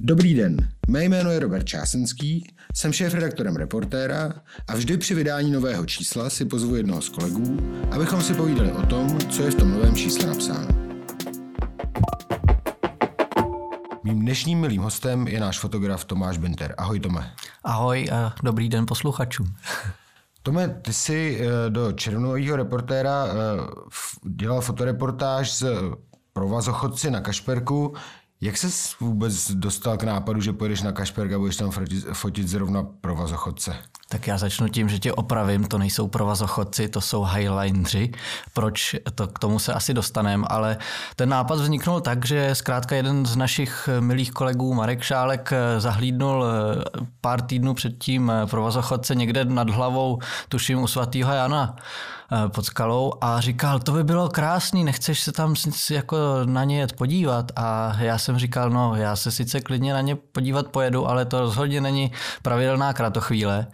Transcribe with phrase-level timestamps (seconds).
[0.00, 0.56] Dobrý den,
[0.88, 4.32] mé jméno je Robert Čásenský, jsem šéf-redaktorem reportéra
[4.68, 7.56] a vždy při vydání nového čísla si pozvu jednoho z kolegů,
[7.90, 10.68] abychom si povídali o tom, co je v tom novém čísle napsáno.
[14.04, 16.74] Mým dnešním milým hostem je náš fotograf Tomáš Binter.
[16.78, 17.32] Ahoj Tome.
[17.64, 19.46] Ahoj a dobrý den posluchačům.
[20.42, 23.32] Tome, ty jsi eh, do červnového reportéra eh,
[24.24, 25.64] dělal fotoreportáž z
[26.32, 27.94] provazochodci na Kašperku.
[28.40, 28.68] Jak se
[29.00, 31.70] vůbec dostal k nápadu, že pojedeš na Kašperk a budeš tam
[32.12, 33.76] fotit, zrovna provazochodce?
[34.08, 38.12] Tak já začnu tím, že tě opravím, to nejsou provazochodci, to jsou highlineři.
[38.54, 40.76] Proč, to k tomu se asi dostaneme, ale
[41.16, 47.06] ten nápad vzniknul tak, že zkrátka jeden z našich milých kolegů, Marek Šálek, zahlídnul eh,
[47.20, 51.76] pár týdnů předtím eh, provazochodce někde nad hlavou, tuším u svatého Jana
[52.48, 55.54] pod skalou a říkal, to by bylo krásný, nechceš se tam
[55.90, 57.52] jako na ně jet podívat?
[57.56, 61.40] A já jsem říkal, no já se sice klidně na ně podívat pojedu, ale to
[61.40, 62.12] rozhodně není
[62.42, 63.66] pravidelná kratochvíle.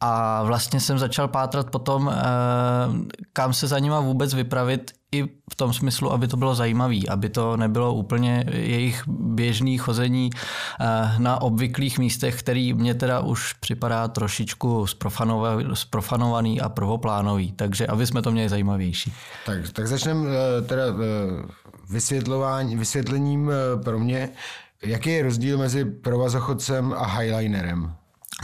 [0.00, 2.22] A vlastně jsem začal pátrat potom, eh,
[3.32, 7.28] kam se za nima vůbec vypravit, i v tom smyslu, aby to bylo zajímavé, aby
[7.28, 10.30] to nebylo úplně jejich běžný chození
[10.80, 14.86] eh, na obvyklých místech, který mě teda už připadá trošičku
[15.74, 19.12] sprofanovaný a prvoplánový, takže aby jsme to měli zajímavější.
[19.46, 21.46] Tak, tak začneme eh, teda eh,
[21.90, 23.50] vysvětlování, vysvětlením
[23.84, 24.30] pro mě,
[24.82, 27.92] jaký je rozdíl mezi provazochodcem a highlinerem?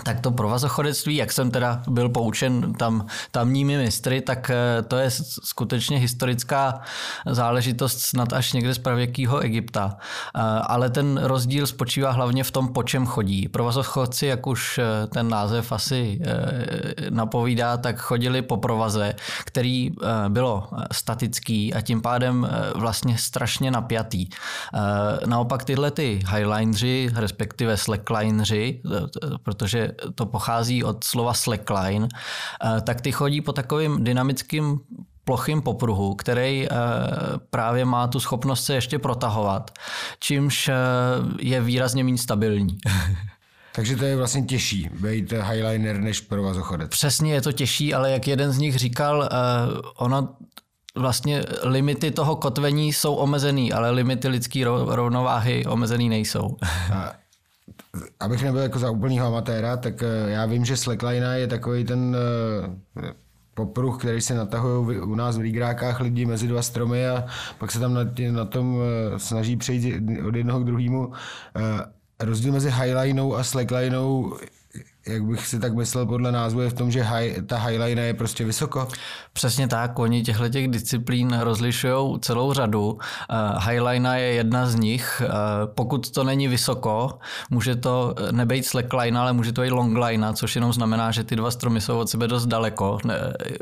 [0.03, 5.11] Tak to provazochodectví, jak jsem teda byl poučen tam tamními mistry, tak eh, to je
[5.45, 6.81] skutečně historická
[7.27, 9.97] záležitost snad až někde z pravěkého Egypta.
[9.97, 13.49] Eh, ale ten rozdíl spočívá hlavně v tom, po čem chodí.
[13.49, 16.21] Provazochodci, jak už eh, ten název asi
[17.11, 19.91] napovídá, tak chodili po provaze, který
[20.29, 24.29] bylo statický a tím pádem vlastně strašně napjatý.
[25.27, 28.81] Naopak tyhle ty highlineři, respektive slacklineři,
[29.43, 29.84] protože
[30.15, 34.81] to pochází od slova slackline, eh, tak ty chodí po takovým dynamickým
[35.25, 36.77] plochým popruhu, který eh,
[37.51, 39.71] právě má tu schopnost se ještě protahovat,
[40.19, 40.75] čímž eh,
[41.41, 42.79] je výrazně méně stabilní.
[43.75, 46.91] Takže to je vlastně těžší, být highliner než provazochodec.
[46.91, 49.29] Přesně je to těžší, ale jak jeden z nich říkal,
[49.97, 50.29] ono
[50.97, 56.57] vlastně limity toho kotvení jsou omezený, ale limity lidské rovnováhy omezený nejsou.
[56.95, 57.13] A
[58.21, 62.17] abych nebyl jako za úplnýho amatéra, tak eh, já vím, že slackline je takový ten
[63.03, 63.13] eh,
[63.55, 67.27] popruh, který se natahují u nás v lígrákách lidi mezi dva stromy a
[67.59, 71.13] pak se tam na, tě, na tom eh, snaží přejít od jednoho k druhému.
[72.21, 74.37] Rozdíl mezi highlineou a slacklineou
[75.07, 78.15] jak bych si tak myslel podle názvu, je v tom, že high, ta highline je
[78.15, 78.89] prostě vysoko.
[79.33, 82.93] Přesně tak, oni těchto těch disciplín rozlišují celou řadu.
[82.93, 82.99] Uh,
[83.69, 85.23] highline je jedna z nich.
[85.25, 85.31] Uh,
[85.75, 87.19] pokud to není vysoko,
[87.51, 91.51] může to nebejt slackline, ale může to být longline, což jenom znamená, že ty dva
[91.51, 92.99] stromy jsou od sebe dost daleko.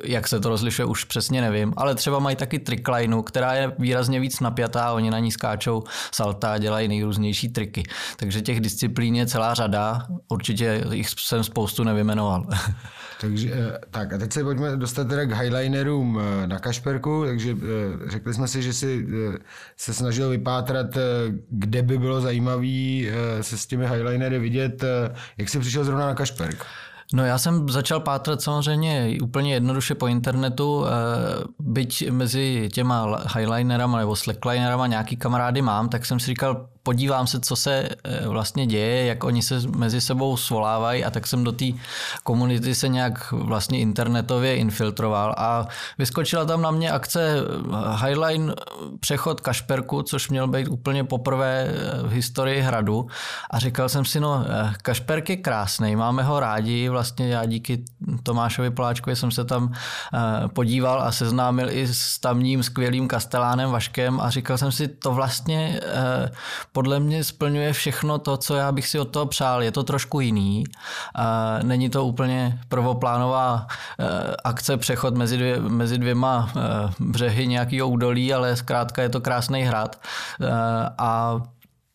[0.05, 1.73] Jak se to rozlišuje, už přesně nevím.
[1.77, 5.83] Ale třeba mají taky trickline, která je výrazně víc napjatá, oni na ní skáčou
[6.15, 7.83] salta a dělají nejrůznější triky.
[8.17, 10.07] Takže těch disciplín je celá řada.
[10.29, 12.47] Určitě jich jsem spoustu nevymenoval.
[13.21, 17.57] Takže eh, tak a teď se pojďme dostat teda k highlinerům eh, na Kašperku, takže
[17.57, 19.07] eh, řekli jsme si, že si
[19.77, 20.87] se snažil vypátrat,
[21.51, 23.03] kde by bylo zajímavé
[23.41, 24.85] se s těmi highlinery vidět.
[25.39, 26.67] Jak jsi přišel zrovna na Kašperk?
[27.13, 30.85] No já jsem začal pátrat samozřejmě úplně jednoduše po internetu,
[31.59, 37.41] byť mezi těma highlinerama nebo slacklinerama nějaký kamarády mám, tak jsem si říkal, podívám se,
[37.41, 41.53] co se eh, vlastně děje, jak oni se mezi sebou svolávají a tak jsem do
[41.53, 41.65] té
[42.23, 45.67] komunity se nějak vlastně internetově infiltroval a
[45.99, 48.55] vyskočila tam na mě akce eh, Highline
[49.01, 53.07] přechod Kašperku, což měl být úplně poprvé eh, v historii hradu.
[53.51, 54.45] A říkal jsem si, no
[54.83, 57.85] Kašperk je krásný, máme ho rádi, vlastně já díky
[58.23, 59.73] Tomášovi Poláčkovi jsem se tam
[60.55, 65.81] podíval a seznámil i s tamním skvělým kastelánem Vaškem a říkal jsem si, to vlastně
[66.73, 69.63] podle mě splňuje všechno to, co já bych si od toho přál.
[69.63, 70.65] Je to trošku jiný.
[71.63, 73.67] Není to úplně prvoplánová
[74.01, 76.61] eh, akce, přechod mezi, dvě, mezi dvěma eh,
[76.99, 80.01] břehy nějakého údolí, ale zkrátka je to krásný hrad.
[80.41, 80.49] Eh,
[80.99, 81.41] a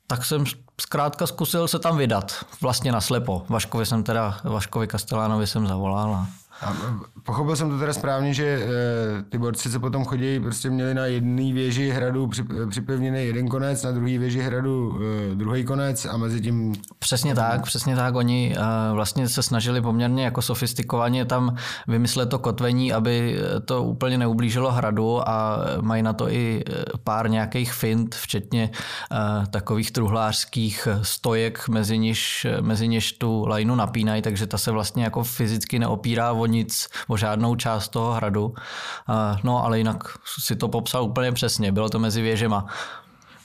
[0.07, 0.43] tak jsem
[0.81, 3.45] zkrátka zkusil se tam vydat, vlastně naslepo.
[3.49, 6.27] Vaškovi jsem teda, Vaškovi Kastelánovi jsem zavolal a
[6.61, 6.73] A
[7.23, 11.05] pochopil jsem to teda správně, že e, ty borci, co potom chodí, prostě měli na
[11.05, 12.29] jedné věži hradu
[12.69, 14.99] připevněný jeden konec, na druhé věži hradu
[15.31, 16.73] e, druhý konec a mezi tím...
[16.99, 18.15] Přesně tak, přesně tak.
[18.15, 21.55] Oni e, vlastně se snažili poměrně jako sofistikovaně tam
[21.87, 26.63] vymyslet to kotvení, aby to úplně neublížilo hradu a mají na to i
[27.03, 34.21] pár nějakých fint, včetně e, takových truhlářských stojek, mezi niž, mezi niž tu lajnu napínají,
[34.21, 38.53] takže ta se vlastně jako fyzicky neopírá o nic, o žádnou část toho hradu.
[39.43, 40.03] No ale jinak
[40.39, 42.65] si to popsal úplně přesně, bylo to mezi věžema.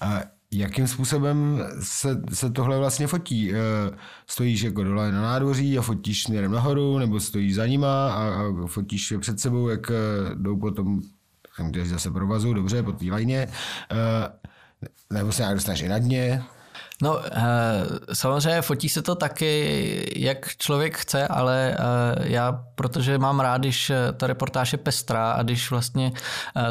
[0.01, 0.21] A
[0.53, 3.55] jakým způsobem se, se tohle vlastně fotí?
[3.55, 3.57] E,
[4.27, 8.67] stojíš jako dole na nádvoří a fotíš směrem nahoru, nebo stojíš za nima a, a
[8.67, 9.95] fotíš před sebou, jak e,
[10.35, 11.03] jdou potom
[11.83, 13.49] zase provazu, dobře, po té lajně, e,
[15.11, 16.43] nebo se nějak dostaneš i na dně?
[17.03, 17.35] No, eh,
[18.13, 23.91] samozřejmě fotí se to taky, jak člověk chce, ale eh, já, protože mám rád, když
[23.91, 26.13] eh, ta reportáž je pestrá a když vlastně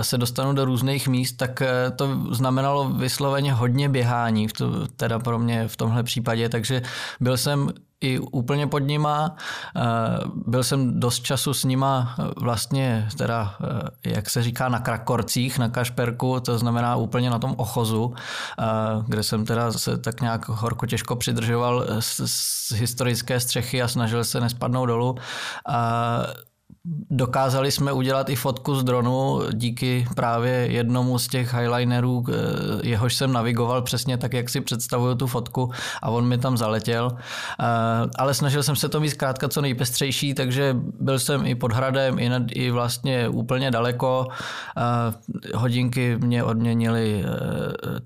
[0.02, 1.64] se dostanu do různých míst, tak
[1.96, 4.48] to znamenalo vysloveně hodně běhání,
[4.96, 6.82] teda pro mě v tomhle případě, takže
[7.20, 7.70] byl jsem
[8.02, 9.36] i úplně pod nima.
[9.76, 9.82] Eh,
[10.46, 13.56] byl jsem dost času s nima eh, vlastně, teda,
[14.06, 18.14] eh, jak se říká, na krakorcích, na kašperku, to znamená úplně na tom ochozu,
[19.08, 24.24] kde jsem teda se tak nějak horko těžko přidržoval z, z historické střechy a snažil
[24.24, 25.16] se nespadnout dolů.
[27.10, 32.34] Dokázali jsme udělat i fotku z dronu díky právě jednomu z těch highlinerů, eh,
[32.88, 37.12] jehož jsem navigoval přesně tak, jak si představuju tu fotku a on mi tam zaletěl.
[37.60, 37.66] Eh,
[38.18, 42.20] ale snažil jsem se to mít zkrátka co nejpestřejší, takže byl jsem i pod hradem,
[42.20, 44.28] i, nad, i vlastně úplně daleko.
[44.78, 47.26] Eh, hodinky mě odměnili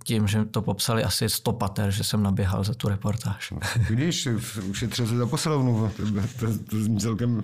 [0.04, 3.54] tím, že to popsali asi stopater, že jsem naběhal za tu reportáž.
[3.89, 4.27] Vidíš,
[4.69, 6.04] ušetřil se za posilovnu, to,
[6.39, 7.44] to, to zní celkem,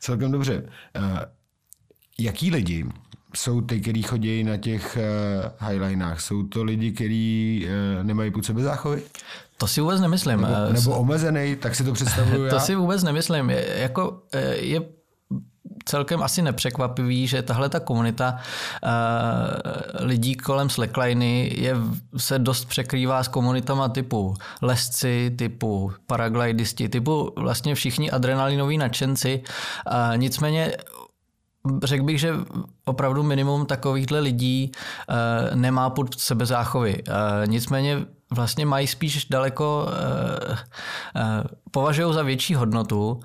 [0.00, 0.67] celkem dobře.
[0.98, 1.18] Uh,
[2.18, 2.86] jaký lidi
[3.36, 4.98] jsou ty, kteří chodí na těch
[5.60, 6.20] uh, highlinách?
[6.20, 9.02] Jsou to lidi, kteří uh, nemají pod sebe záchovy?
[9.56, 10.40] To si vůbec nemyslím.
[10.40, 12.50] Nebo, nebo omezený, tak si to představuju já.
[12.50, 13.50] To si vůbec nemyslím.
[13.50, 14.22] Jako,
[14.60, 14.80] je
[15.84, 18.38] celkem asi nepřekvapivý, že tahle ta komunita
[18.82, 18.90] uh,
[20.06, 21.76] lidí kolem slackliny je,
[22.16, 29.42] se dost překrývá s komunitama typu lesci, typu paraglidisti, typu vlastně všichni adrenalinoví nadšenci.
[29.86, 30.72] Uh, nicméně
[31.84, 32.34] řekl bych, že
[32.84, 37.02] opravdu minimum takovýchhle lidí uh, nemá pod sebe záchovy.
[37.08, 43.20] Uh, nicméně vlastně mají spíš daleko, uh, uh, považují za větší hodnotu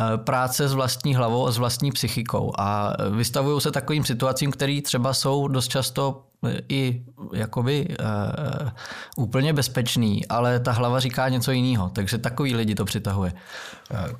[0.00, 2.52] Eh, práce s vlastní hlavou a s vlastní psychikou.
[2.58, 8.68] A vystavují se takovým situacím, které třeba jsou dost často eh, i jakoby uh,
[9.16, 13.32] úplně bezpečný, ale ta hlava říká něco jiného, takže takový lidi to přitahuje.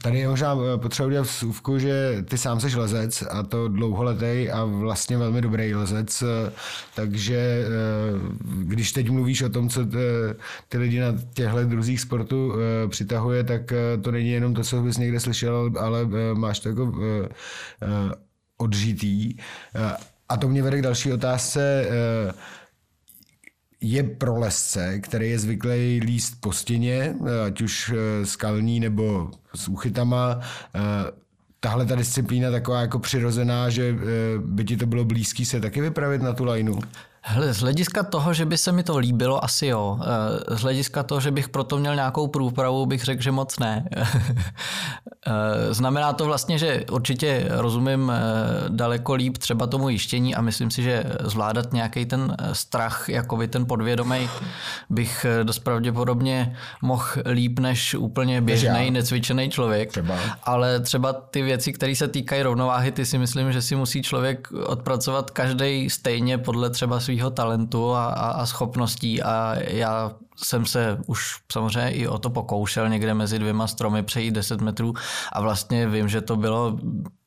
[0.02, 4.64] Tady je možná potřeba udělat vsuvku, že ty sám seš lezec a to dlouholetý a
[4.64, 6.24] vlastně velmi dobrý lezec,
[6.94, 7.64] takže
[8.44, 9.86] když teď mluvíš o tom, co
[10.68, 12.52] ty lidi na těchto druzích sportů
[12.88, 13.72] přitahuje, tak
[14.02, 17.28] to není jenom to, co bys někde slyšel, ale eh, máš to jako eh,
[17.82, 18.14] eh,
[18.56, 19.36] odžitý.
[20.28, 21.88] A to mě vede k další otázce.
[23.80, 27.14] Je pro lesce, který je zvyklý líst po stěně,
[27.46, 27.92] ať už
[28.24, 30.40] skalní nebo s úchytama,
[31.60, 33.96] tahle ta disciplína taková jako přirozená, že
[34.44, 36.78] by ti to bylo blízký se taky vypravit na tu lajnu?
[37.30, 39.98] Hele, z hlediska toho, že by se mi to líbilo, asi jo.
[40.02, 43.88] Eh, z hlediska toho, že bych proto měl nějakou průpravu, bych řekl, že moc ne.
[45.26, 48.20] Eh, znamená to vlastně, že určitě rozumím eh,
[48.68, 53.48] daleko líp třeba tomu jištění a myslím si, že zvládat nějaký ten strach, jako by
[53.48, 54.28] ten podvědomý,
[54.90, 59.90] bych dost pravděpodobně mohl líp než úplně běžný, necvičený člověk.
[59.90, 60.16] Třeba.
[60.42, 64.52] Ale třeba ty věci, které se týkají rovnováhy, ty si myslím, že si musí člověk
[64.52, 70.98] odpracovat každý stejně podle třeba svého talentu a, a, a schopností a já jsem se
[71.06, 74.94] už samozřejmě i o to pokoušel někde mezi dvěma stromy přejít 10 metrů
[75.32, 76.78] a vlastně vím, že to bylo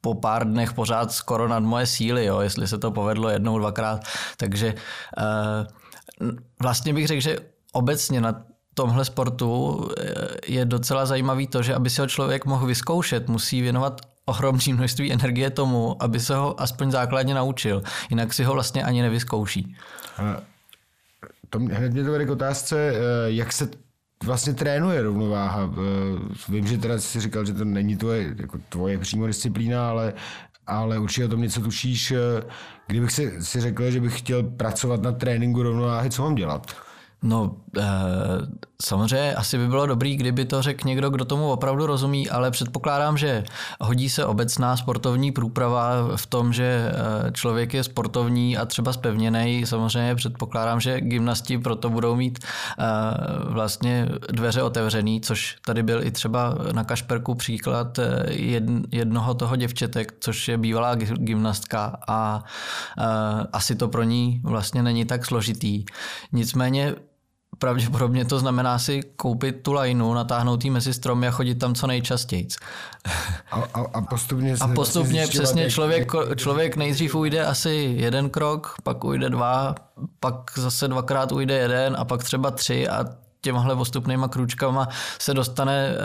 [0.01, 4.01] po pár dnech pořád skoro nad moje síly, jo, jestli se to povedlo jednou, dvakrát.
[4.38, 5.67] Takže uh,
[6.62, 7.36] vlastně bych řekl, že
[7.74, 10.13] obecně na tomhle sportu eh,
[10.48, 14.01] je docela zajímavý to, že aby si ho člověk mohl vyzkoušet, musí věnovat
[14.32, 17.84] ohromné množství energie tomu, aby se ho aspoň základně naučil.
[18.10, 19.76] Jinak si ho vlastně ani nevyzkouší.
[21.50, 22.96] To hned mě to vede k otázce, eh,
[23.28, 23.70] jak se
[24.24, 25.68] vlastně trénuje rovnováha.
[25.68, 30.14] Eh, vím, že teda jsi říkal, že to není tvoje, jako tvoje přímo disciplína, ale,
[30.68, 32.12] ale určitě o tom něco tušíš.
[32.12, 32.44] Eh,
[32.88, 36.76] kdybych si, si řekl, že bych chtěl pracovat na tréninku rovnováhy, co mám dělat?
[37.24, 37.56] No,
[38.82, 43.18] Samozřejmě asi by bylo dobrý, kdyby to řekl někdo, kdo tomu opravdu rozumí, ale předpokládám,
[43.18, 43.44] že
[43.80, 49.66] hodí se obecná sportovní průprava v tom, že eh, člověk je sportovní a třeba spevněný.
[49.66, 52.84] Samozřejmě předpokládám, že gymnasti proto budou mít eh,
[53.44, 58.00] vlastně dveře otevřený, což tady byl i třeba na Kašperku příklad
[58.92, 62.44] jednoho toho děvčetek, což je bývalá gymnastka a
[63.54, 65.86] asi to pro ní vlastně není tak složitý.
[66.32, 66.96] Nicméně
[67.62, 71.88] pravděpodobně to znamená si koupit tu lajnu, natáhnout ji mezi stromy a chodit tam co
[71.88, 72.48] nejčastěji.
[73.51, 79.03] A, a, a postupně, a postupně přesně člověk, člověk nejdřív ujde asi jeden krok, pak
[79.03, 79.75] ujde dva,
[80.20, 83.06] pak zase dvakrát ujde jeden a pak třeba tři a
[83.41, 84.88] těmahle postupnýma krůčkama
[85.20, 85.96] se dostane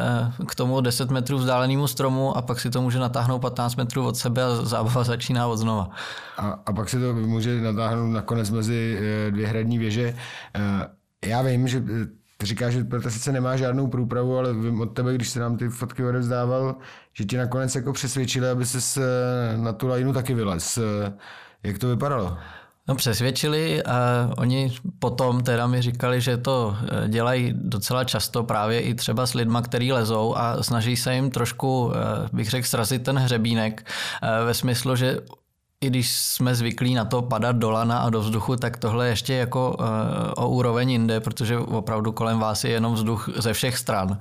[0.41, 4.07] eh, k tomu 10 metrů vzdálenému stromu a pak si to může natáhnout 15 metrů
[4.07, 5.89] od sebe a zábava začíná od znova.
[6.37, 10.17] A, a pak si to může natáhnout nakonec mezi eh, dvě hradní věže.
[11.27, 12.07] Eh, já vím, že eh,
[12.37, 15.57] ty říkáš, že to sice nemá žádnou průpravu, ale vím od tebe, když se nám
[15.57, 16.75] ty fotky odevzdával,
[17.13, 19.01] že ti nakonec jako přesvědčili, aby se
[19.57, 20.79] na tu lajnu taky vylez.
[20.79, 21.13] Eh,
[21.63, 22.39] jak to vypadalo?
[22.89, 28.81] No přesvědčili a oni potom teda mi říkali, že to eh, dělají docela často právě
[28.81, 31.93] i třeba s lidma, který lezou a snaží se jim trošku,
[32.33, 33.91] bych řekl, srazit ten hřebínek
[34.45, 35.19] ve smyslu, že
[35.81, 39.35] i když jsme zvyklí na to padat do lana a do vzduchu, tak tohle ještě
[39.35, 39.87] jako uh,
[40.37, 44.11] o úroveň jinde, protože opravdu kolem vás je jenom vzduch ze všech stran.
[44.11, 44.17] Uh,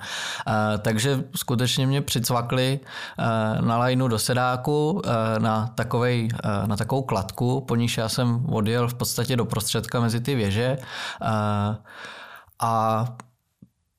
[0.82, 5.02] takže skutečně mě přicvakli uh, na lajnu do sedáku uh,
[5.40, 10.00] na, takovej, uh, na takovou kladku, po níž já jsem odjel v podstatě do prostředka
[10.00, 10.78] mezi ty věže.
[11.22, 11.76] Uh,
[12.60, 13.06] a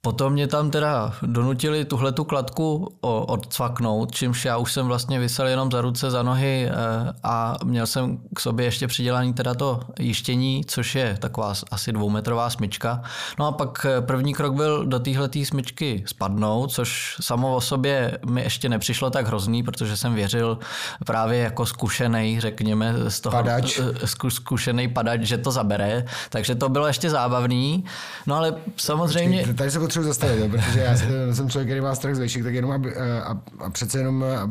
[0.07, 5.47] Potom mě tam teda donutili tuhle tu kladku odcvaknout, čímž já už jsem vlastně vysel
[5.47, 9.81] jenom za ruce, za nohy eh, a měl jsem k sobě ještě přidělaný teda to
[9.99, 13.03] jištění, což je taková asi dvoumetrová smyčka.
[13.39, 18.19] No a pak eh, první krok byl do téhle smyčky spadnout, což samo o sobě
[18.27, 20.59] mi ještě nepřišlo tak hrozný, protože jsem věřil
[21.07, 23.81] právě jako zkušený, řekněme, z toho padač.
[24.03, 26.05] Eh, zkušený padač, že to zabere.
[26.31, 27.85] Takže to bylo ještě zábavný.
[28.27, 29.39] No ale samozřejmě...
[29.39, 30.97] Počkej, tady se potřebuji zastavit, jo, protože já
[31.35, 34.51] jsem člověk, který má strach z vejšek, tak jenom aby, a, a přece jenom a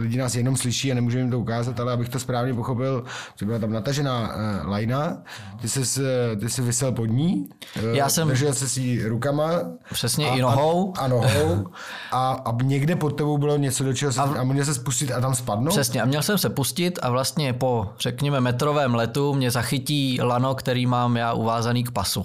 [0.00, 3.04] lidi nás jenom slyší a nemůžeme jim to ukázat, ale abych to správně pochopil,
[3.36, 5.16] že byla tam natažená uh, lajna,
[5.60, 6.00] ty jsi,
[6.40, 7.48] ty jsi vysel pod ní,
[7.82, 8.28] uh, já jsem...
[8.28, 9.50] držel se si rukama.
[9.92, 10.94] Přesně a, i nohou.
[10.96, 11.66] A, a nohou.
[12.12, 15.12] A, a někde pod tebou bylo něco, do čeho se, a, a měl se spustit
[15.12, 15.72] a tam spadnout?
[15.72, 20.54] Přesně, a měl jsem se pustit a vlastně po, řekněme, metrovém letu mě zachytí lano,
[20.54, 22.24] který mám já uvázaný k pasu.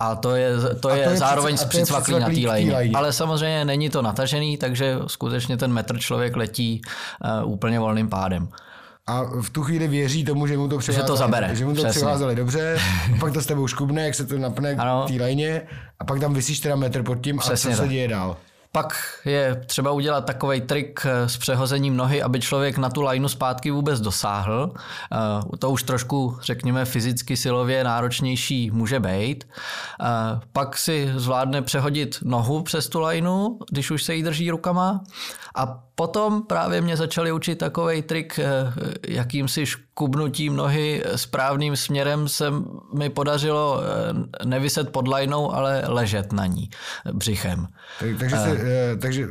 [0.00, 1.64] A to je, to je, to je zároveň s
[2.04, 2.90] přicvaklý na té lajně.
[2.94, 6.82] Ale samozřejmě není to natažený, takže skutečně ten metr člověk letí
[7.44, 8.48] uh, úplně volným pádem.
[9.06, 11.56] A v tu chvíli věří tomu, že mu to přivázali, že to zabere.
[11.56, 12.78] Že mu to přivázali dobře,
[13.14, 15.62] a pak to s tebou škubne, jak se to napne k té lajně
[16.00, 18.36] a pak tam vysíš teda metr pod tím Přesně a co se děje dál.
[18.74, 23.28] Pak je třeba udělat takový trik eh, s přehozením nohy, aby člověk na tu lajnu
[23.28, 24.72] zpátky vůbec dosáhl.
[25.12, 29.44] Eh, to už trošku, řekněme, fyzicky silově náročnější může být.
[30.00, 30.06] Eh,
[30.52, 35.04] pak si zvládne přehodit nohu přes tu lajnu, když už se jí drží rukama.
[35.54, 38.40] A potom právě mě začali učit takový trik,
[39.08, 42.52] jakým si škubnutím nohy správným směrem se
[42.94, 43.80] mi podařilo
[44.44, 46.70] nevyset pod lajnou, ale ležet na ní
[47.12, 47.66] břichem.
[48.00, 48.58] Tak, takže, se,
[49.00, 49.26] takže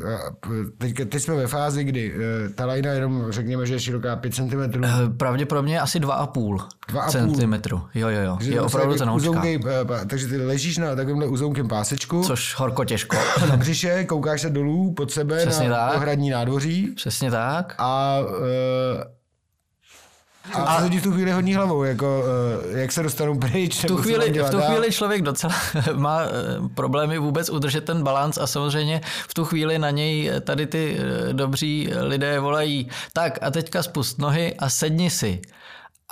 [0.77, 2.13] teď, teď jsme ve fázi, kdy
[2.55, 4.81] ta lajna jenom řekněme, že je široká 5 cm.
[5.17, 6.67] Pravděpodobně asi 2,5
[7.09, 7.53] cm.
[7.93, 8.37] Jo, jo, jo.
[8.41, 9.59] je opravdu ten uzounkej,
[10.07, 12.23] Takže ty ležíš na takovémhle uzounkém pásečku.
[12.23, 13.17] Což horko těžko.
[13.49, 15.95] na břiše, koukáš se dolů pod sebe Přesně na tak.
[15.97, 16.52] ohradní nádvoří.
[16.95, 17.75] Přesně tak.
[17.77, 19.03] A uh,
[20.53, 22.23] a, a ti v tu chvíli hodní hlavou, jako,
[22.69, 23.83] uh, jak se dostanou pryč?
[23.83, 25.53] V tu, chvíli, v tu chvíli člověk docela
[25.93, 26.29] má eh,
[26.75, 31.33] problémy vůbec udržet ten balans a samozřejmě v tu chvíli na něj tady ty eh,
[31.33, 35.41] dobří lidé volají, tak a teďka spust nohy a sedni si.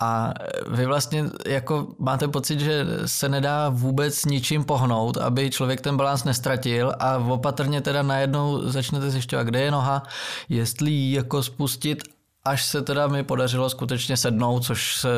[0.02, 0.34] A
[0.68, 6.24] vy vlastně jako máte pocit, že se nedá vůbec ničím pohnout, aby člověk ten balans
[6.24, 10.04] nestratil a opatrně teda najednou začnete zjišťovat, kde je noha,
[10.50, 12.04] jestli ji jako spustit
[12.46, 15.10] až se teda mi podařilo skutečně sednout, což se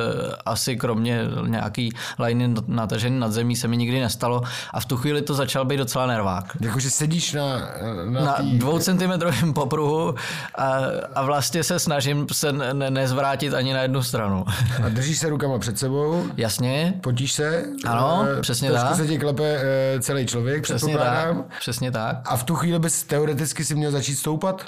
[0.46, 4.42] asi kromě nějaký lajny natažený nad zemí se mi nikdy nestalo
[4.74, 6.58] a v tu chvíli to začal být docela nervák.
[6.62, 7.58] Jakože sedíš na...
[8.10, 8.58] Na, na tý...
[8.58, 10.16] dvoucentimetrovém popruhu
[10.56, 10.78] a,
[11.16, 14.46] a vlastně se snažím se ne, nezvrátit ani na jednu stranu.
[14.86, 16.26] A držíš se rukama před sebou?
[16.38, 16.94] Jasně.
[17.02, 17.66] Potíš se?
[17.86, 18.96] Ano, e, přesně tak.
[18.96, 22.16] se ti klepe e, celý člověk, přesně tak, přesně tak.
[22.26, 24.66] A v tu chvíli bys teoreticky si měl začít stoupat?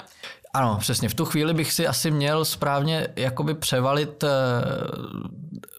[0.56, 1.08] Ano, přesně.
[1.08, 4.28] V tu chvíli bych si asi měl správně jakoby převalit eh,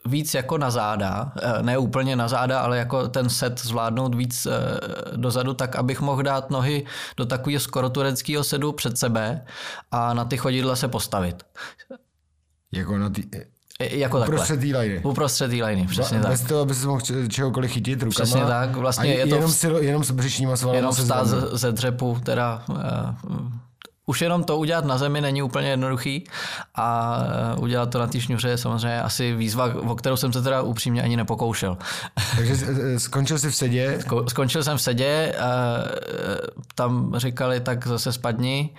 [0.05, 4.45] víc jako na záda, eh, ne úplně na záda, ale jako ten set zvládnout víc
[4.45, 4.51] eh,
[5.15, 6.85] dozadu, tak abych mohl dát nohy
[7.17, 9.45] do takového skoro tureckého sedu před sebe
[9.91, 11.43] a na ty chodidla se postavit.
[12.71, 13.23] Jako na ty,
[13.79, 15.01] jako Uprostřed té liny.
[15.03, 16.31] Uprostřed té liny, přesně tak.
[16.31, 18.09] Bez toho, aby se mohl čehokoliv chytit rukama.
[18.25, 18.75] Přesně tak.
[18.75, 21.51] Vlastně je to jenom, si, jenom s břišníma svalama Jenom vstát zvednout.
[21.51, 22.77] ze, ze dřepu, teda uh,
[24.09, 26.23] už jenom to udělat na zemi není úplně jednoduchý
[26.75, 27.17] a
[27.57, 30.61] uh, udělat to na té šňůře je samozřejmě asi výzva, o kterou jsem se teda
[30.61, 31.77] upřímně ani nepokoušel.
[32.35, 32.53] Takže
[32.95, 33.97] eh, skončil jsi v sedě?
[34.01, 35.45] Sko- Skončil jsem v sedě, uh,
[36.75, 38.69] tam říkali, tak zase spadni.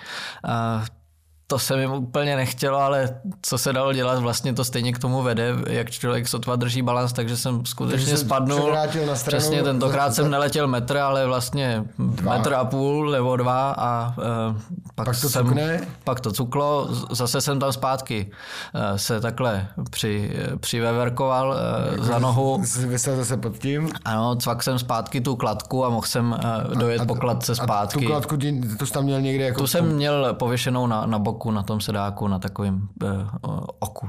[1.50, 5.22] To se mi úplně nechtělo, ale co se dalo dělat, vlastně to stejně k tomu
[5.22, 8.72] vede, jak člověk sotva drží balans, takže jsem skutečně Takže spadnul.
[9.06, 12.36] na stranu Přesně, tentokrát za- jsem neletěl metr, ale vlastně Dva.
[12.38, 14.56] metr a půl nebo dva a uh,
[14.94, 15.80] pak, Pak to jsem, cukne?
[16.04, 18.30] pak to cuklo, zase jsem tam zpátky
[18.74, 21.56] uh, se takhle při, přiveverkoval
[21.98, 22.62] uh, za nohu.
[22.86, 23.90] Vysel zase pod tím?
[24.04, 26.30] Ano, cvak jsem zpátky tu kladku a mohl jsem
[26.70, 28.06] uh, dojet po kladce A tu zpátky.
[28.06, 29.60] kladku, ty, tu jsi tam měl někde jako...
[29.60, 34.08] Tu jsem měl pověšenou na, na boku, na tom sedáku, na takovém uh, oku.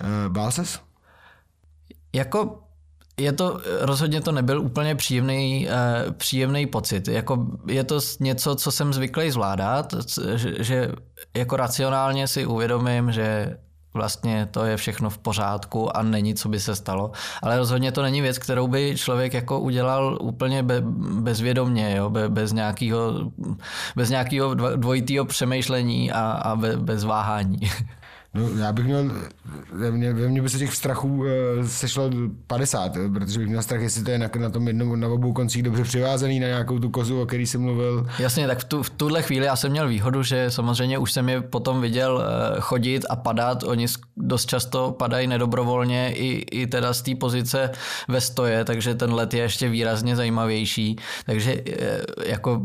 [0.00, 0.80] Eh, Bál ses?
[2.12, 2.62] jako
[3.18, 7.08] je to, rozhodně to nebyl úplně příjemný, uh, příjemný pocit.
[7.08, 9.94] Jako je to něco, co jsem zvyklý zvládat,
[10.58, 10.92] že
[11.34, 13.58] jako racionálně si uvědomím, že
[13.94, 17.10] vlastně to je všechno v pořádku a není, co by se stalo.
[17.42, 20.80] Ale rozhodně to není věc, kterou by člověk jako udělal úplně be,
[21.20, 22.10] bezvědomně, jo?
[22.10, 23.32] Be, bez nějakého
[23.96, 27.60] bez nějakého dvojitého přemýšlení a, a be, bez váhání.
[28.34, 29.12] No, já bych měl,
[29.72, 32.10] ve mně, ve mně by se těch strachů e, sešlo
[32.46, 35.32] 50, jo, protože bych měl strach, jestli to je na, na tom jednom, na obou
[35.32, 38.06] koncích dobře přivázaný na nějakou tu kozu, o který jsem mluvil.
[38.18, 41.28] Jasně, tak v, tu, v tuhle chvíli já jsem měl výhodu, že samozřejmě už jsem
[41.28, 43.62] je potom viděl eh, chodit a padat.
[43.62, 47.70] Oni dost často padají nedobrovolně i, i teda z té pozice
[48.08, 50.96] ve stoje, takže ten let je ještě výrazně zajímavější.
[51.26, 52.62] Takže eh, jako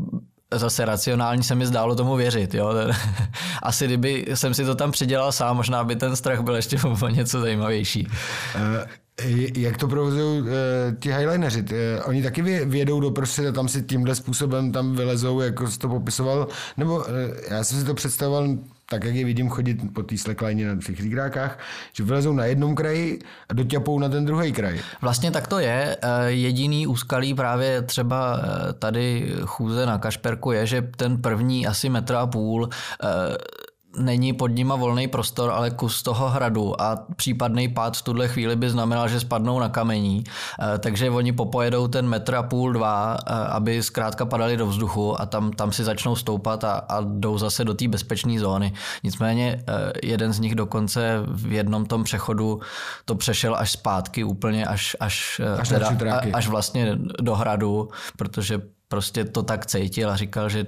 [0.57, 2.53] zase racionální se mi zdálo tomu věřit.
[2.53, 2.73] Jo?
[3.63, 7.07] Asi kdyby jsem si to tam přidělal sám, možná by ten strach byl ještě o
[7.07, 8.07] něco zajímavější.
[8.55, 11.65] E, jak to provozují e, ti highlineři?
[11.71, 15.67] E, oni taky vě- vědou do prostředí a tam si tímhle způsobem tam vylezou, jako
[15.67, 16.47] jsi to popisoval?
[16.77, 17.11] Nebo e,
[17.55, 18.47] já jsem si to představoval
[18.89, 21.59] tak, jak je vidím chodit po té slackline na těch lígrákách,
[21.93, 24.79] že vylezou na jednom kraji a doťapou na ten druhý kraj.
[25.01, 25.97] Vlastně tak to je.
[26.01, 31.89] Eh, Jediný úskalí právě třeba eh, tady chůze na Kašperku je, že ten první asi
[31.89, 33.07] metr a půl eh,
[33.97, 38.55] není pod nima volný prostor, ale kus toho hradu a případný pád v tuhle chvíli
[38.55, 40.23] by znamenal, že spadnou na kamení,
[40.59, 45.21] Eh, takže oni popojedou ten metr a půl, dva, eh, aby zkrátka padali do vzduchu
[45.21, 48.73] a tam, tam si začnou stoupat a, a jdou zase do té bezpečné zóny.
[49.03, 52.59] Nicméně eh, jeden z nich dokonce v jednom tom přechodu
[53.05, 59.25] to přešel až zpátky úplně až, až, Až teda, až vlastně do hradu, protože prostě
[59.25, 60.65] to tak cítil a říkal, že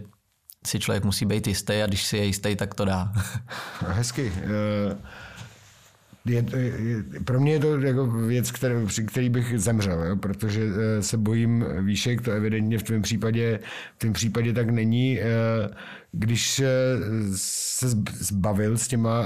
[0.67, 3.11] si člověk musí být jistý a když si je jistý, tak to dá.
[3.87, 4.31] Hezky.
[4.37, 4.97] Eh,
[6.27, 6.45] Je,
[6.77, 10.15] je, pro mě je to jako věc, které, při který bych zemřel, jo?
[10.15, 13.59] protože eh, se bojím výšek, to evidentně v tvém případě,
[13.95, 15.19] v tom případě tak není.
[15.21, 15.25] Eh,
[16.11, 16.61] Když
[17.35, 19.25] se zb- zbavil s těma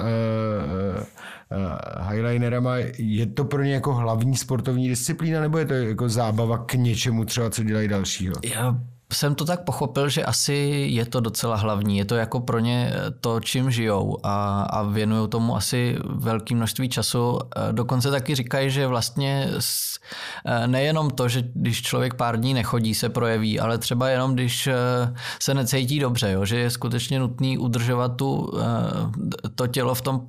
[2.09, 6.73] highlinerama, je to pro ně jako hlavní sportovní disciplína, nebo je to jako zábava k
[6.73, 8.35] něčemu třeba, co dělají dalšího?
[8.55, 8.79] Já
[9.13, 10.53] jsem to tak pochopil, že asi
[10.89, 11.97] je to docela hlavní.
[11.97, 16.89] Je to jako pro ně to, čím žijou a, a věnují tomu asi velké množství
[16.89, 17.39] času.
[17.69, 19.99] E, Dokonce taky říkají, že vlastně s-
[20.45, 24.69] e, nejenom to, že když člověk pár dní nechodí, se projeví, ale třeba jenom když
[25.41, 28.51] se necítí dobře, jo, že je skutečně nutný udržovat tu,
[29.55, 30.21] to tělo v tom,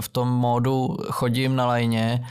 [0.00, 2.24] v tom módu chodím na lajně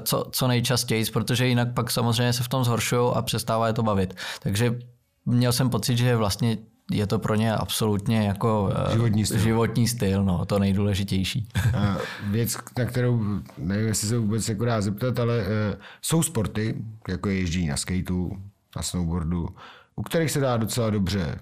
[0.00, 3.82] co, co nejčastěji, protože jinak pak samozřejmě se v tom zhoršují a přestává je to
[3.82, 4.14] bavit.
[4.42, 4.74] Takže
[5.26, 6.58] měl jsem pocit, že vlastně
[6.90, 9.38] je to pro ně absolutně jako eh, Životní styl.
[9.38, 11.48] životní styl no, to nejdůležitější.
[11.76, 15.46] A věc, na kterou nevím, jestli se vůbec jako dá zeptat, ale uh,
[16.02, 16.74] jsou sporty,
[17.08, 18.36] jako je ježdění na skateu,
[18.76, 19.48] na snowboardu,
[19.96, 21.38] u kterých se dá docela dobře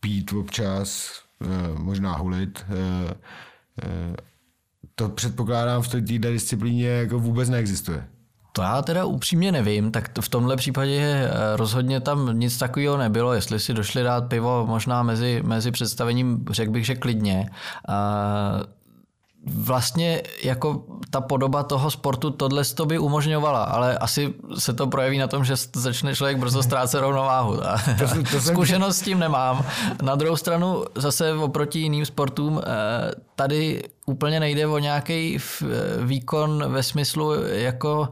[0.00, 1.10] pít občas,
[1.78, 2.66] možná hulit.
[4.94, 8.08] To předpokládám v této disciplíně jako vůbec neexistuje.
[8.56, 13.32] To já teda upřímně nevím, tak v tomhle případě eh, rozhodně tam nic takového nebylo,
[13.32, 17.50] jestli si došli dát pivo možná mezi, mezi představením, řekl bych, že klidně.
[17.88, 18.60] A
[19.46, 25.18] vlastně jako ta podoba toho sportu tohle to by umožňovala, ale asi se to projeví
[25.18, 27.56] na tom, že začne člověk brzo ztrácet rovnováhu.
[27.56, 29.64] To to Zkušenost s tím nemám.
[30.02, 35.38] Na druhou stranu zase oproti jiným sportům eh, tady úplně nejde o nějaký
[36.00, 38.08] výkon ve smyslu, jako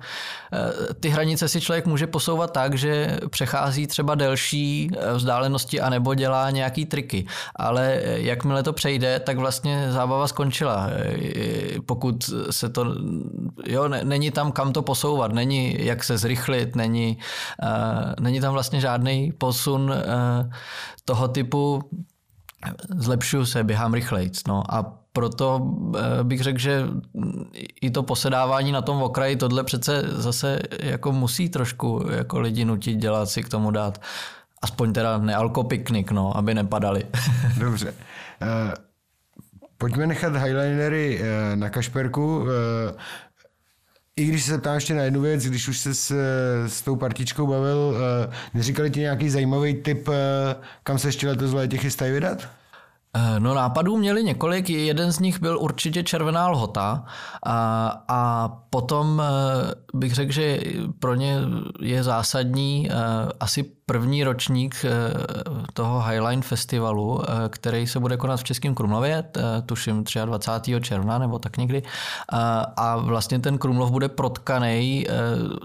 [0.52, 6.14] eh, ty hranice si člověk může posouvat tak, že přechází třeba delší eh, vzdálenosti anebo
[6.14, 7.26] dělá nějaký triky.
[7.56, 10.90] Ale eh, jakmile to přejde, tak vlastně zábava skončila.
[11.87, 12.87] Pokud se to,
[13.66, 17.18] jo, není tam kam to posouvat, není jak se zrychlit, není,
[18.20, 19.94] není tam vlastně žádný posun
[21.04, 21.82] toho typu
[22.96, 24.30] zlepšuju se, běhám rychleji.
[24.48, 26.83] No a proto eh, bych řekl, že
[27.81, 32.96] i to posedávání na tom okraji, tohle přece zase jako musí trošku jako lidi nutit
[32.96, 34.01] dělat si k tomu dát
[34.62, 37.05] aspoň teda nealkopiknik, no, aby nepadali.
[37.59, 37.94] Dobře.
[38.42, 38.48] Uh,
[39.79, 42.46] pojďme nechat highlinery uh, na kašperku.
[44.16, 46.14] I když se ptám ještě na jednu věc, když už se s,
[46.66, 47.96] s tou partičkou bavil,
[48.55, 50.09] neříkali ti nějaký zajímavý tip,
[50.83, 52.48] kam se ještě letos v létě chystají vydat?
[53.16, 57.05] Eh, no nápadů měli několik, jeden z nich byl určitě Červená lhota
[57.46, 60.61] a, a potom eh, bych řekl, že
[60.98, 61.37] pro ně
[61.81, 62.94] je zásadní eh,
[63.40, 64.85] asi první ročník
[65.75, 69.25] toho Highline festivalu, který se bude konat v Českém Krumlově,
[69.66, 70.75] tuším 23.
[70.81, 71.83] června nebo tak někdy.
[72.77, 75.07] A vlastně ten Krumlov bude protkaný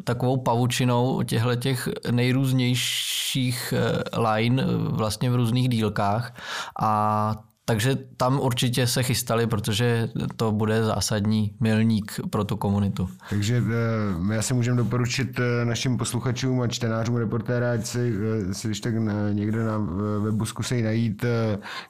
[0.04, 3.74] takovou pavučinou těchto těch nejrůznějších
[4.18, 6.34] line vlastně v různých dílkách
[6.82, 7.36] a
[7.70, 13.10] takže tam určitě se chystali, protože to bude zásadní milník pro tu komunitu.
[13.30, 18.14] Takže eh, my asi můžeme doporučit eh, našim posluchačům a čtenářům reportéra, ať si,
[18.50, 18.94] eh, si když tak
[19.34, 19.78] někde na
[20.20, 21.26] webu zkusej najít,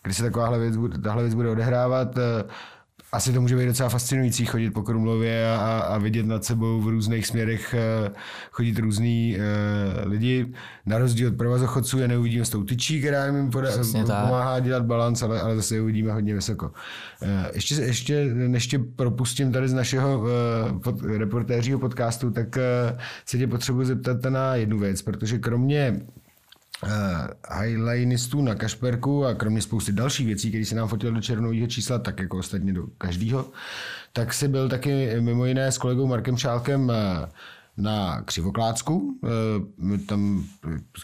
[0.04, 2.16] kde se takováhle věc, tahle věc bude odehrávat
[3.12, 6.88] asi to může být docela fascinující chodit po Krumlově a, a vidět nad sebou v
[6.88, 8.12] různých směrech eh,
[8.52, 10.54] chodit různý uh, lidi.
[10.86, 15.24] Na rozdíl od provazochodců je neuvidíme s tou tyčí, která jim poda- pomáhá dělat balans,
[15.24, 16.66] ale, ale zase je uvidíme hodně vysoko.
[16.66, 23.00] Uh, ještě, ještě než tě propustím tady z našeho uh, pod, reportéřího podcastu, tak uh,
[23.26, 26.02] se tě potřebuji zeptat na jednu věc, protože kromě
[27.60, 32.00] highlinistů na Kašperku a kromě spousty dalších věcí, které se nám fotil do černového čísla,
[32.00, 33.52] tak jako ostatně do každého,
[34.14, 36.96] tak si byl taky mimo jiné s kolegou Markem Šálkem uh,
[37.78, 39.20] na Křivoklácku.
[39.94, 40.46] Eh, tam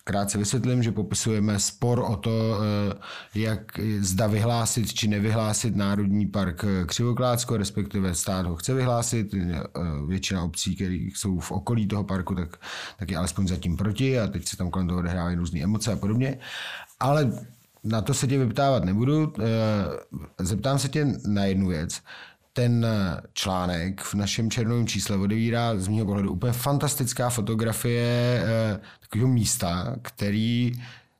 [0.03, 6.65] krátce vysvětlím, že popisujeme spor o to, eh, jak zda vyhlásit či nevyhlásit Národní park
[6.85, 9.33] Křivoklácko, respektive stát ho chce vyhlásit.
[9.33, 9.63] Eh,
[10.07, 12.57] většina obcí, které jsou v okolí toho parku, tak,
[12.99, 15.95] tak je alespoň zatím proti a teď se tam kolem toho odehrávají různé emoce a
[15.95, 16.39] podobně.
[16.99, 17.31] Ale
[17.83, 19.33] na to se tě vyptávat nebudu.
[20.39, 22.01] Zeptám se tě na jednu věc
[22.53, 28.79] ten eh, článek v našem černovém čísle odevírá z mého pohledu úplně fantastická fotografie eh,
[28.99, 30.71] takového místa, který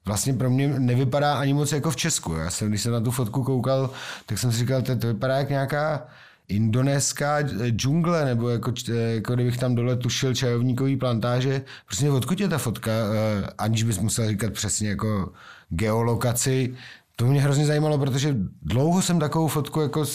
[0.05, 2.33] vlastně pro mě nevypadá ani moc jako v Česku.
[2.33, 3.89] Já jsem, když jsem na tu fotku koukal,
[4.25, 6.07] tak jsem si říkal, to, to vypadá jak nějaká
[6.47, 8.73] indonéská džungle, nebo jako,
[9.13, 11.61] jako kdybych tam dole tušil čajovníkový plantáže.
[11.85, 15.31] Prostě odkud je ta fotka, eh, aniž bys musel říkat přesně jako
[15.69, 16.75] geolokaci.
[17.15, 20.05] To mě hrozně zajímalo, protože dlouho jsem takovou fotku jako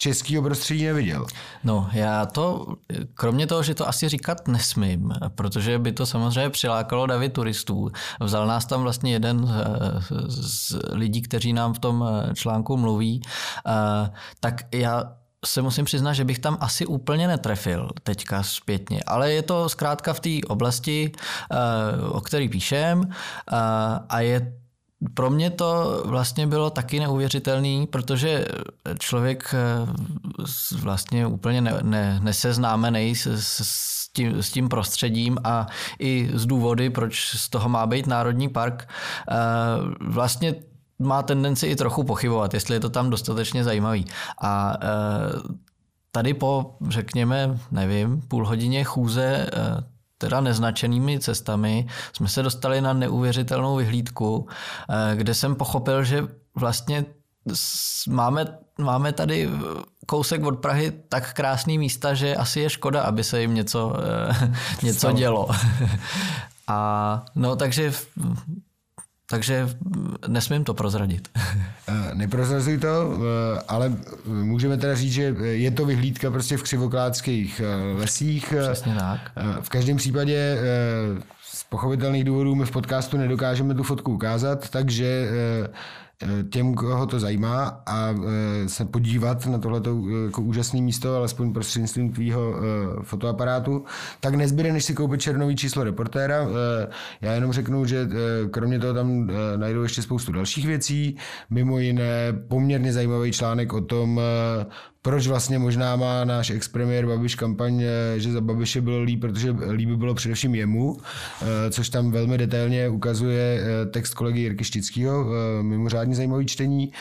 [0.00, 1.26] českého prostředí neviděl.
[1.64, 2.66] No, já to,
[3.14, 7.90] kromě toho, že to asi říkat nesmím, protože by to samozřejmě přilákalo davy turistů.
[8.20, 9.54] Vzal nás tam vlastně jeden
[10.28, 13.22] z lidí, kteří nám v tom článku mluví,
[14.40, 15.12] tak já
[15.46, 20.12] se musím přiznat, že bych tam asi úplně netrefil teďka zpětně, ale je to zkrátka
[20.12, 21.12] v té oblasti,
[22.10, 23.08] o který píšem
[24.08, 24.52] a je
[25.14, 28.46] pro mě to vlastně bylo taky neuvěřitelný, protože
[28.98, 29.86] člověk eh,
[30.80, 35.66] vlastně úplně ne, ne, neseznámený s, s, tím, s tím prostředím a
[35.98, 38.88] i z důvody, proč z toho má být Národní park,
[39.30, 39.34] eh,
[40.00, 40.54] vlastně
[40.98, 44.04] má tendenci i trochu pochybovat, jestli je to tam dostatečně zajímavý.
[44.42, 44.86] A eh,
[46.12, 49.46] tady po, řekněme, nevím, půl hodině chůze
[50.20, 57.04] teda neznačenými cestami jsme se dostali na neuvěřitelnou vyhlídku, eh, kde jsem pochopil, že vlastně
[58.08, 59.48] máme, máme tady
[60.06, 64.52] kousek od Prahy tak krásný místa, že asi je škoda, aby se jim něco, eh,
[64.86, 65.48] něco dělo.
[66.66, 67.92] A no takže
[69.30, 69.68] takže
[70.28, 71.28] nesmím to prozradit.
[71.88, 73.92] Eh, neprozrazuj to, eh, ale
[74.26, 78.54] můžeme teda říct, že je to vyhlídka prostě v křivokládských eh, lesích.
[78.62, 79.20] Přesně tak.
[79.60, 80.58] V každém případě
[81.42, 85.28] z pochopitelných důvodů my v podcastu nedokážeme tu fotku ukázat, takže
[86.50, 88.14] těm, koho to zajímá a
[88.66, 92.54] se podívat na tohleto jako úžasné místo, alespoň prostřednictvím tvýho
[93.02, 93.84] fotoaparátu,
[94.20, 96.46] tak nezbyde, než si koupit černový číslo reportéra.
[97.20, 98.08] Já jenom řeknu, že
[98.50, 101.16] kromě toho tam najdou ještě spoustu dalších věcí,
[101.50, 104.20] mimo jiné poměrně zajímavý článek o tom,
[105.02, 109.56] proč vlastně možná má náš ex-premiér Babiš kampaň, eh, že za Babiše bylo líp, protože
[109.70, 110.96] líp bylo především jemu,
[111.42, 115.26] eh, což tam velmi detailně ukazuje eh, text kolegy Jirky Štického,
[115.62, 116.92] mimořádně zajímavý čtení.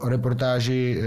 [0.00, 1.02] O reportáži,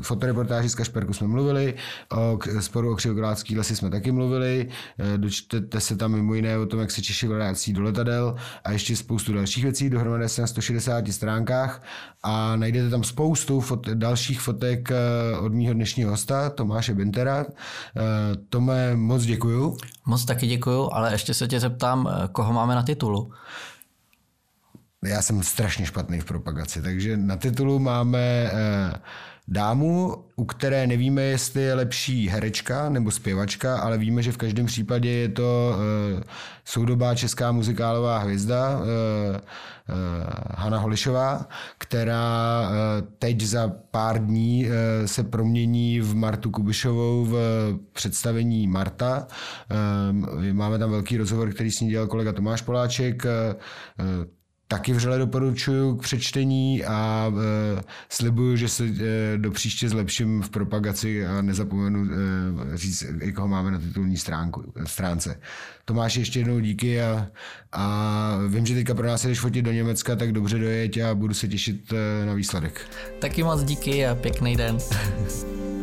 [0.00, 1.74] fotoreportáži z Kašperku jsme mluvili,
[2.12, 4.68] o sporu o Křivokrátský lesy jsme taky mluvili,
[5.16, 8.96] dočtete se tam mimo jiné o tom, jak se Češi vrací do letadel a ještě
[8.96, 11.82] spoustu dalších věcí, dohromady se na 160 stránkách
[12.22, 14.88] a najdete tam spoustu fot, dalších fotek
[15.40, 17.46] od mýho dnešního hosta, Tomáše Bintera.
[17.48, 18.02] Eh,
[18.48, 19.76] Tome, moc děkuju.
[20.06, 23.32] Moc taky děkuju, ale ještě se tě zeptám, eh, koho máme na titulu?
[25.04, 28.92] Já jsem strašně špatný v propagaci, takže na titulu máme eh,
[29.48, 34.66] dámu, u které nevíme, jestli je lepší herečka nebo zpěvačka, ale víme, že v každém
[34.66, 35.76] případě je to
[36.14, 36.22] uh,
[36.64, 38.86] soudobá česká muzikálová hvězda uh, uh,
[40.54, 44.72] Hana Holišová, která uh, teď za pár dní uh,
[45.06, 47.34] se promění v Martu Kubišovou v
[47.92, 49.26] představení Marta.
[50.36, 53.24] Uh, máme tam velký rozhovor, který s ní dělal kolega Tomáš Poláček.
[53.24, 54.35] Uh,
[54.68, 57.32] taky vřele doporučuju k přečtení a
[57.78, 63.48] e, slibuju, že se e, do příště zlepším v propagaci a nezapomenu e, říct, koho
[63.48, 65.40] máme na titulní stránku, stránce.
[65.84, 67.26] Tomáš, ještě jednou díky a,
[67.72, 71.34] a vím, že teďka pro nás jdeš fotit do Německa, tak dobře dojeď a budu
[71.34, 72.80] se těšit e, na výsledek.
[73.18, 74.78] Taky moc díky a pěkný den.